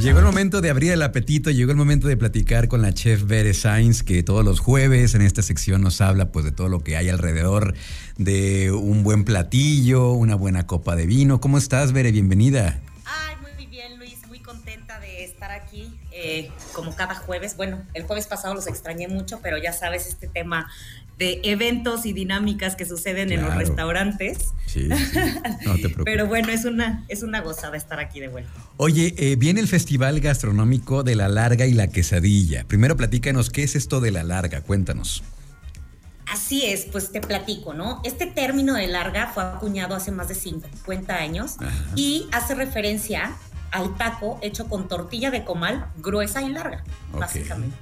[0.00, 3.24] Llegó el momento de abrir el apetito, llegó el momento de platicar con la chef
[3.26, 6.84] Bere Sainz, que todos los jueves en esta sección nos habla pues de todo lo
[6.84, 7.74] que hay alrededor
[8.16, 11.40] de un buen platillo, una buena copa de vino.
[11.40, 12.12] ¿Cómo estás, Bere?
[12.12, 12.80] Bienvenida.
[13.04, 17.56] Ay, muy bien, Luis, muy contenta de estar aquí eh, como cada jueves.
[17.56, 20.68] Bueno, el jueves pasado los extrañé mucho, pero ya sabes, este tema
[21.16, 24.38] de eventos y dinámicas que suceden en los restaurantes.
[24.66, 24.88] Sí,
[25.64, 26.04] no te preocupes.
[26.04, 28.50] Pero bueno, es una, es una gozada estar aquí de vuelta.
[28.78, 32.64] Oye, eh, viene el Festival Gastronómico de la Larga y la Quesadilla.
[32.64, 34.62] Primero platícanos, ¿qué es esto de la Larga?
[34.62, 35.22] Cuéntanos.
[36.26, 38.00] Así es, pues te platico, ¿no?
[38.04, 41.56] Este término de larga fue acuñado hace más de 50 años
[41.96, 43.34] y hace referencia
[43.70, 47.76] al taco hecho con tortilla de comal gruesa y larga, básicamente.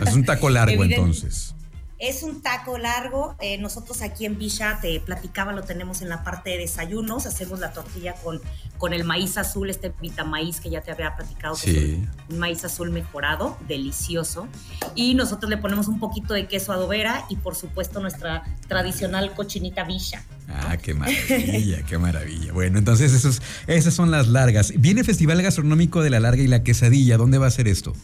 [0.00, 1.54] Es un taco largo entonces.
[2.00, 3.36] Es un taco largo.
[3.40, 7.26] Eh, nosotros aquí en Villa, te platicaba, lo tenemos en la parte de desayunos.
[7.26, 8.40] Hacemos la tortilla con,
[8.78, 9.92] con el maíz azul, este
[10.24, 11.56] maíz que ya te había platicado.
[11.62, 14.48] Que un maíz azul mejorado, delicioso.
[14.94, 19.84] Y nosotros le ponemos un poquito de queso adobera y, por supuesto, nuestra tradicional cochinita
[19.84, 20.24] Villa.
[20.52, 22.52] Ah, qué maravilla, qué maravilla.
[22.52, 24.72] Bueno, entonces esos, esas son las largas.
[24.76, 27.16] Viene Festival Gastronómico de la Larga y la Quesadilla.
[27.16, 27.94] ¿Dónde va a ser esto?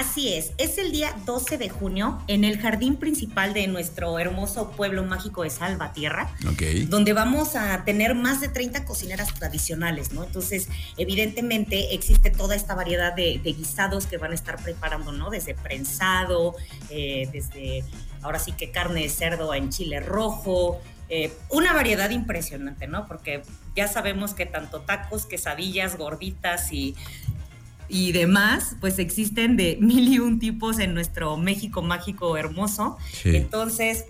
[0.00, 4.70] Así es, es el día 12 de junio en el jardín principal de nuestro hermoso
[4.70, 6.34] pueblo mágico de Salvatierra,
[6.88, 10.24] donde vamos a tener más de 30 cocineras tradicionales, ¿no?
[10.24, 15.28] Entonces, evidentemente existe toda esta variedad de, guisados que van a estar preparando, ¿no?
[15.28, 16.54] Desde prensado,
[16.88, 17.84] eh, desde
[18.22, 20.80] ahora sí que carne de cerdo en chile rojo,
[21.10, 23.06] eh, una variedad impresionante, ¿no?
[23.06, 23.42] Porque
[23.76, 26.94] ya sabemos que tanto tacos, quesadillas, gorditas y
[27.92, 32.96] y demás, pues existen de mil y un tipos en nuestro México mágico hermoso.
[33.24, 34.04] Entonces,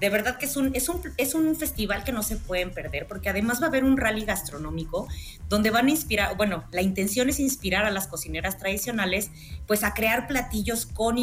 [0.00, 3.06] de verdad que es un, es, un, es un festival que no se pueden perder,
[3.06, 5.08] porque además va a haber un rally gastronómico
[5.48, 9.30] donde van a inspirar, bueno, la intención es inspirar a las cocineras tradicionales,
[9.66, 11.16] pues a crear platillos con,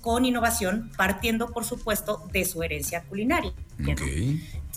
[0.00, 3.52] con innovación, partiendo, por supuesto, de su herencia culinaria.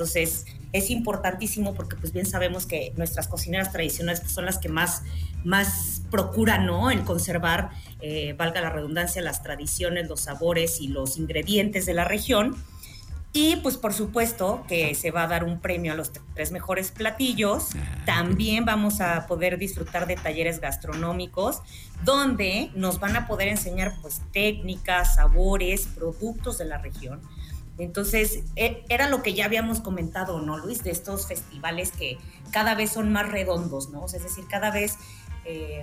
[0.01, 4.67] Entonces, es importantísimo porque pues bien sabemos que nuestras cocineras tradicionales pues, son las que
[4.67, 5.03] más,
[5.43, 6.89] más procuran, ¿no?
[6.89, 7.69] El conservar,
[8.01, 12.55] eh, valga la redundancia, las tradiciones, los sabores y los ingredientes de la región.
[13.31, 16.89] Y pues por supuesto que se va a dar un premio a los tres mejores
[16.89, 17.75] platillos.
[17.75, 21.61] Ah, También vamos a poder disfrutar de talleres gastronómicos
[22.03, 27.21] donde nos van a poder enseñar pues técnicas, sabores, productos de la región
[27.83, 30.83] entonces, e, era lo que ya habíamos comentado, ¿no, Luis?
[30.83, 32.17] De estos festivales que
[32.51, 34.05] cada vez son más redondos, ¿no?
[34.05, 34.97] es decir, cada vez
[35.45, 35.81] eh,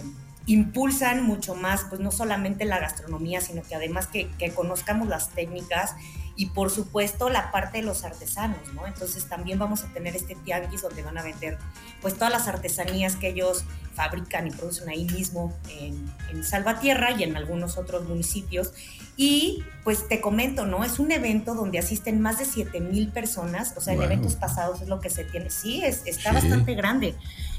[0.48, 5.28] impulsan mucho más, pues no solamente la gastronomía, sino que además que, que, conozcamos las
[5.28, 5.94] técnicas
[6.36, 8.86] y por supuesto la parte de los artesanos, ¿no?
[8.86, 11.58] Entonces también vamos a tener este tianguis donde van a vender
[12.00, 17.24] pues todas las artesanías que ellos fabrican y producen ahí mismo en, en Salvatierra y
[17.24, 18.72] en algunos otros municipios
[19.18, 20.82] y pues te comento, ¿no?
[20.82, 24.80] Es un evento donde asisten más de 7 mil personas, o sea, en eventos pasados
[24.80, 27.16] es lo que se tiene, sí, es, está bastante grande,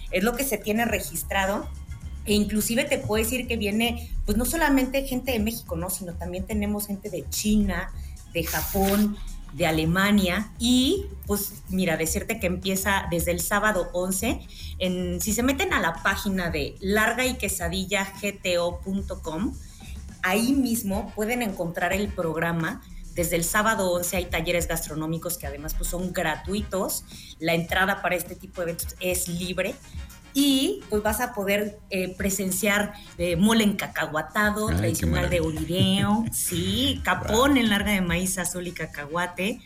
[0.09, 1.69] es lo que se tiene registrado.
[2.25, 5.89] E inclusive te puedo decir que viene, pues no solamente gente de México, ¿no?
[5.89, 7.91] Sino también tenemos gente de China,
[8.33, 9.17] de Japón,
[9.53, 14.41] de Alemania y pues mira, decirte que empieza desde el sábado 11.
[14.79, 19.55] En, si se meten a la página de larga y quesadillagto.com,
[20.21, 22.81] ahí mismo pueden encontrar el programa.
[23.15, 27.03] Desde el sábado 11 hay talleres gastronómicos que además pues, son gratuitos.
[27.39, 29.75] La entrada para este tipo de eventos es libre
[30.33, 37.57] y pues vas a poder eh, presenciar eh, mole encacahuatado, tradicional de oliveo, sí, capón
[37.57, 39.59] en larga de maíz azul y cacahuate.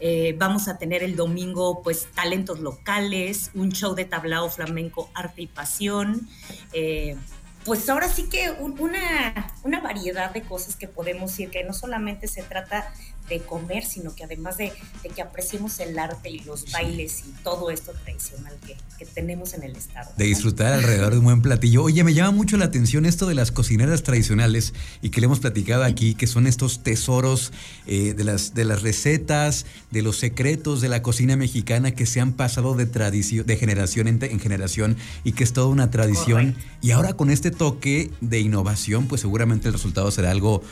[0.00, 5.42] Eh, vamos a tener el domingo pues talentos locales, un show de tablao flamenco, arte
[5.42, 6.28] y pasión.
[6.72, 7.16] Eh,
[7.64, 12.28] pues ahora sí que una, una variedad de cosas que podemos ir, que no solamente
[12.28, 12.92] se trata
[13.28, 14.72] de comer, sino que además de,
[15.14, 18.76] que apreciemos el arte y los bailes y todo esto tradicional que,
[19.14, 20.10] tenemos en el estado.
[20.16, 21.84] De disfrutar alrededor de un buen platillo.
[21.84, 25.40] Oye, me llama mucho la atención esto de las cocineras tradicionales y que le hemos
[25.40, 27.52] platicado aquí, que son estos tesoros
[27.86, 32.20] eh, de, las, de las recetas, de los secretos de la cocina mexicana que se
[32.20, 36.56] han pasado de, tradición, de generación en, generación y que es toda una tradición.
[36.80, 40.62] Y ahora con este toque de innovación, pues seguramente el resultado será algo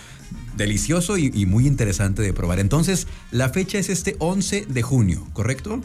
[0.56, 2.60] delicioso y, muy interesante de probar.
[2.60, 5.80] Entonces, la fecha es este 11 de junio, ¿correcto?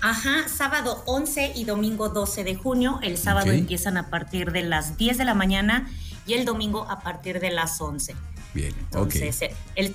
[0.00, 2.98] Ajá, sábado 11 y domingo 12 de junio.
[3.02, 5.90] El sábado empiezan a partir de las 10 de la mañana
[6.26, 8.14] y el domingo a partir de las 11.
[8.54, 9.40] Bien, Entonces,
[9.76, 9.94] el,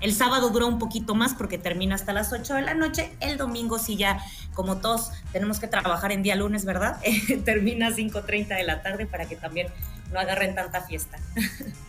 [0.00, 3.12] El sábado dura un poquito más porque termina hasta las 8 de la noche.
[3.20, 4.20] El domingo sí ya,
[4.54, 7.00] como todos tenemos que trabajar en día lunes, ¿verdad?
[7.44, 9.68] termina a 5.30 de la tarde para que también
[10.12, 11.18] no agarren tanta fiesta.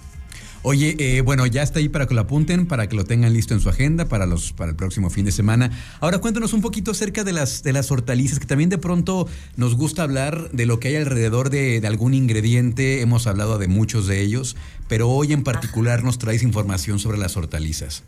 [0.62, 3.54] Oye, eh, bueno, ya está ahí para que lo apunten, para que lo tengan listo
[3.54, 5.72] en su agenda para los para el próximo fin de semana.
[6.02, 9.76] Ahora cuéntanos un poquito acerca de las de las hortalizas, que también de pronto nos
[9.76, 13.00] gusta hablar de lo que hay alrededor de, algún ingrediente.
[13.02, 14.58] Hemos hablado de muchos de ellos,
[14.90, 18.04] pero hoy en particular nos traes información sobre las hortalizas.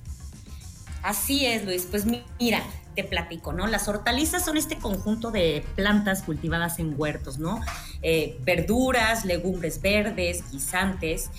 [1.03, 1.87] Así es, Luis.
[1.89, 2.63] Pues mira,
[2.95, 3.65] te platico, ¿no?
[3.65, 7.61] Las hortalizas son este conjunto de plantas cultivadas en huertos, ¿no?
[8.01, 11.29] Eh, verduras, legumbres verdes, guisantes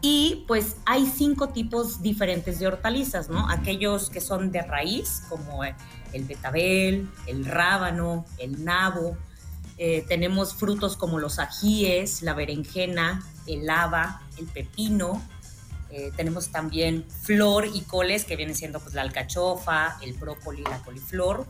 [0.00, 3.48] y pues hay cinco tipos diferentes de hortalizas, ¿no?
[3.50, 9.16] Aquellos que son de raíz, como el betabel, el rábano, el nabo.
[9.78, 15.22] Eh, tenemos frutos como los ajíes, la berenjena, el haba, el pepino.
[15.90, 20.82] Eh, tenemos también flor y coles, que vienen siendo pues la alcachofa, el brócoli, la
[20.82, 21.46] coliflor.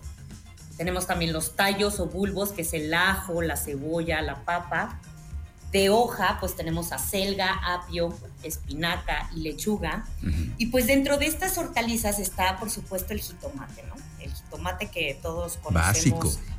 [0.77, 5.01] Tenemos también los tallos o bulbos, que es el ajo, la cebolla, la papa
[5.75, 10.07] de hoja, pues tenemos acelga, apio, espinaca y lechuga.
[10.57, 13.97] Y pues dentro de estas hortalizas está, por supuesto, el jitomate, ¿no?
[14.21, 16.21] El jitomate que todos conocemos.
[16.21, 16.55] Básico.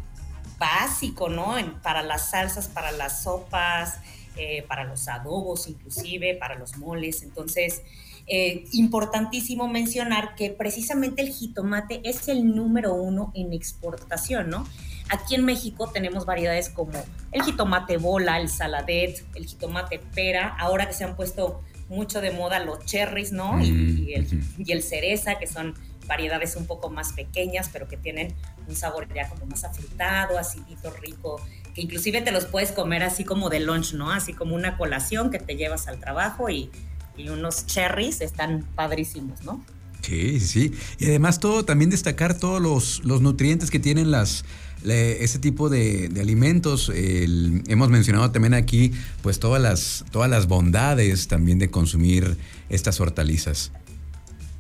[0.59, 1.55] Básico, ¿no?
[1.81, 3.99] para las salsas, para las sopas,
[4.35, 7.23] eh, para los adobos inclusive, para los moles.
[7.23, 7.83] Entonces,
[8.27, 14.67] eh, importantísimo mencionar que precisamente el jitomate es el número uno en exportación, ¿no?
[15.09, 20.87] Aquí en México tenemos variedades como el jitomate bola, el saladet, el jitomate pera, ahora
[20.87, 23.63] que se han puesto mucho de moda los cherries, ¿no?
[23.63, 25.75] Y, mm, el, cereza, que son
[26.07, 28.33] variedades un poco más pequeñas, pero que tienen
[28.67, 31.39] un sabor ya como más afrutado, acidito, rico,
[31.75, 34.11] que inclusive te los puedes comer así como de lunch, ¿no?
[34.11, 36.71] Así como una colación que te llevas al trabajo y,
[37.29, 39.63] unos cherries están padrísimos, ¿no?
[40.01, 40.71] Sí, sí, sí.
[40.99, 44.45] Y además todo, también destacar todos los, los nutrientes que tienen las,
[44.83, 46.91] ese tipo de, alimentos.
[46.93, 48.91] hemos mencionado también aquí
[49.21, 52.37] pues todas las, todas las bondades también de consumir
[52.69, 53.71] estas hortalizas.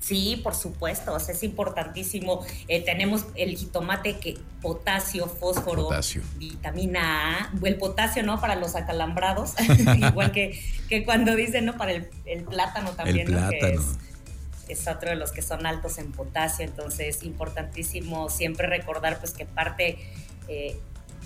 [0.05, 2.45] Sí, por supuesto, es importantísimo.
[2.67, 5.89] Eh, tenemos el jitomate que potasio, fósforo,
[6.35, 8.39] vitamina A, el potasio, ¿no?
[8.39, 9.53] Para los acalambrados,
[9.97, 11.75] igual que, que cuando dicen, ¿no?
[11.75, 13.81] Para el, plátano también, el plátano.
[14.67, 19.47] es, otro de los que son altos en potasio, entonces importantísimo siempre recordar pues que
[19.47, 19.97] parte
[20.47, 20.77] eh,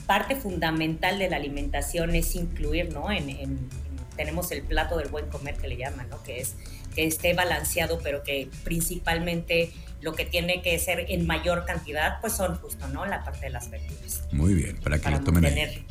[0.08, 3.12] parte fundamental de la alimentación es incluir, ¿no?
[3.12, 3.70] En,
[4.16, 6.24] tenemos el plato del buen comer que le llaman, ¿no?
[6.24, 6.56] Que es
[6.94, 9.72] que esté balanceado, pero que principalmente
[10.02, 13.06] lo que tiene que ser en mayor cantidad, pues son justo, ¿no?
[13.06, 14.24] La parte de las verduras.
[14.32, 15.86] Muy bien, para que lo tomen ahí.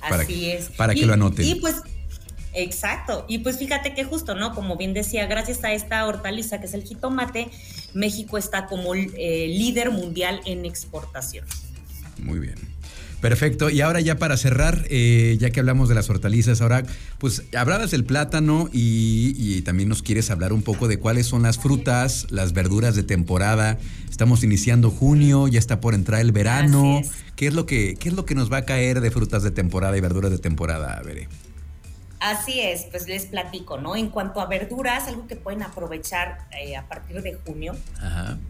[0.00, 0.70] Así es.
[0.70, 1.44] Para que lo anoten.
[1.46, 1.82] Y pues
[2.54, 3.24] Exacto.
[3.28, 4.54] Y pues fíjate que justo, ¿no?
[4.54, 7.50] Como bien decía, gracias a esta hortaliza que es el jitomate,
[7.94, 11.44] México está como eh, líder mundial en exportación.
[12.18, 12.73] Muy bien.
[13.20, 13.70] Perfecto.
[13.70, 16.84] Y ahora ya para cerrar, eh, ya que hablamos de las hortalizas, ahora
[17.18, 21.58] pues hablabas del plátano y, también nos quieres hablar un poco de cuáles son las
[21.58, 23.78] frutas, las verduras de temporada.
[24.10, 27.00] Estamos iniciando junio, ya está por entrar el verano.
[27.34, 29.50] ¿Qué es lo que qué es lo que nos va a caer de frutas de
[29.50, 31.28] temporada y verduras de temporada, Veré?
[32.24, 33.96] Así es, pues les platico, ¿no?
[33.96, 37.76] En cuanto a verduras, algo que pueden aprovechar eh, a partir de junio,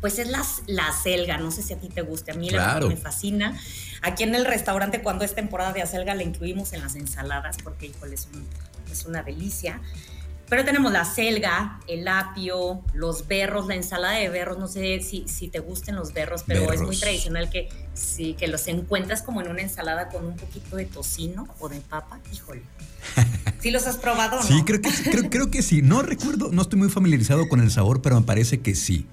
[0.01, 1.39] pues es la, la selga.
[1.39, 3.59] No sé si a ti te guste, a mí la me fascina.
[4.01, 7.87] Aquí en el restaurante, cuando es temporada de acelga, la incluimos en las ensaladas porque,
[7.87, 8.29] híjole, es,
[8.93, 9.81] es una delicia.
[10.49, 14.57] Pero tenemos la selga, el apio, los berros, la ensalada de berros.
[14.57, 18.47] No sé si, si te gusten los berros, pero es muy tradicional que, sí, que
[18.47, 22.21] los encuentras como en una ensalada con un poquito de tocino o de papa.
[22.33, 22.63] Híjole.
[23.65, 24.43] ¿Sí los has probado?
[24.43, 25.81] Sí, creo que, creo, creo que sí.
[25.81, 29.07] No recuerdo, no estoy muy familiarizado con el sabor, pero me parece que sí.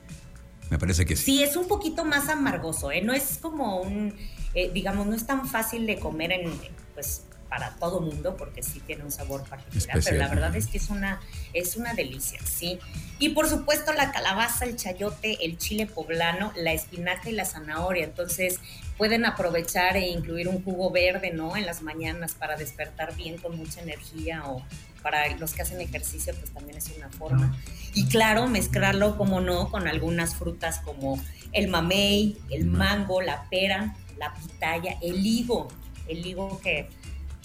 [0.70, 1.24] Me parece que sí.
[1.24, 3.02] Sí, es un poquito más amargoso, ¿eh?
[3.02, 4.14] No es como un,
[4.54, 6.52] eh, digamos, no es tan fácil de comer en,
[6.94, 10.78] pues, para todo mundo porque sí tiene un sabor particular, pero la verdad es que
[10.78, 11.20] es una,
[11.52, 12.80] es una delicia, ¿sí?
[13.20, 18.06] Y por supuesto la calabaza, el chayote, el chile poblano, la espinaca y la zanahoria,
[18.06, 18.62] entonces
[18.98, 21.58] pueden aprovechar e incluir un jugo verde, ¿no?
[21.58, 24.66] En las mañanas para despertar bien con mucha energía o
[25.02, 27.54] para los que hacen ejercicio, pues también es una forma.
[27.94, 33.94] Y claro, mezclarlo, como no, con algunas frutas como el mamey, el mango, la pera,
[34.18, 35.68] la pitaya, el higo,
[36.08, 36.88] el higo que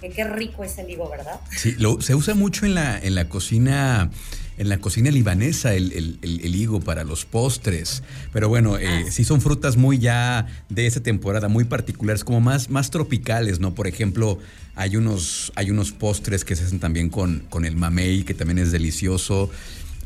[0.00, 1.40] qué rico es el higo, ¿verdad?
[1.50, 4.10] Sí, se usa mucho en la, en la cocina.
[4.58, 8.02] En la cocina libanesa el, higo para los postres.
[8.32, 9.10] Pero bueno, eh, ah.
[9.10, 13.74] sí son frutas muy ya de esa temporada, muy particulares, como más, más tropicales, ¿no?
[13.74, 14.38] Por ejemplo,
[14.74, 18.56] hay unos, hay unos postres que se hacen también con, con el mamey, que también
[18.56, 19.50] es delicioso.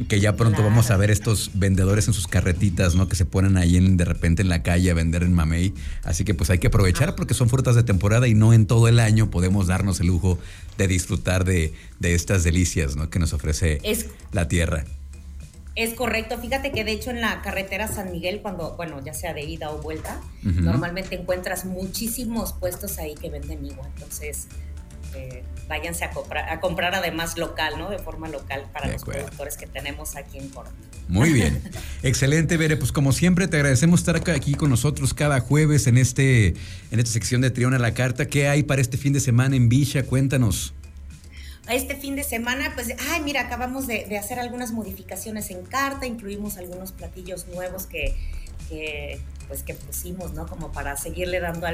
[0.09, 3.09] Que ya pronto vamos a ver estos vendedores en sus carretitas, ¿no?
[3.09, 5.75] Que se ponen ahí en, de repente en la calle a vender en mamey.
[6.03, 8.89] Así que pues hay que aprovechar porque son frutas de temporada y no en todo
[8.89, 10.39] el año podemos darnos el lujo
[10.79, 13.11] de disfrutar de, estas delicias, ¿no?
[13.11, 13.81] Que nos ofrece
[14.33, 14.85] la tierra.
[15.77, 19.33] Es correcto, fíjate que de hecho en la carretera San Miguel, cuando, bueno, ya sea
[19.33, 23.89] de ida o vuelta, normalmente encuentras muchísimos puestos ahí que venden igual.
[23.95, 24.49] Entonces,
[25.15, 27.91] eh, váyanse a comprar, a comprar además local, ¿no?
[27.91, 30.73] De forma local para los productores que tenemos aquí en Corte.
[31.09, 31.63] Muy bien.
[32.03, 32.77] Excelente, Bere.
[32.77, 36.49] Pues como siempre, te agradecemos estar aquí con nosotros cada jueves en, este,
[36.91, 38.27] en esta sección de Trión a la Carta.
[38.27, 40.05] ¿Qué hay para este fin de semana en Villa?
[40.05, 40.75] Cuéntanos
[41.69, 46.57] este fin de semana, pues, ay, mira, acabamos de, hacer algunas modificaciones en carta, incluimos
[46.57, 48.17] algunos platillos nuevos que,
[49.47, 50.47] pues, que pusimos, ¿no?
[50.47, 51.69] Como para seguirle dando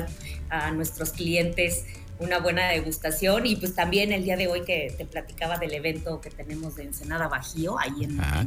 [0.51, 1.85] a nuestros clientes
[2.19, 6.21] una buena degustación y pues también el día de hoy que te platicaba del evento
[6.21, 8.45] que tenemos de Ensenada Bajío, ahí en, ah,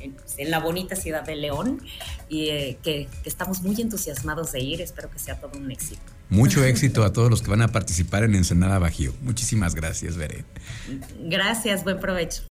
[0.00, 1.82] en, la bonita ciudad de León,
[2.28, 6.02] y eh, que, que, estamos muy entusiasmados de ir, espero que sea todo un éxito.
[6.30, 9.12] Mucho éxito a todos los que van a participar en Ensenada Bajío.
[9.22, 10.44] Muchísimas gracias, Veré.
[11.18, 12.42] Gracias, buen provecho.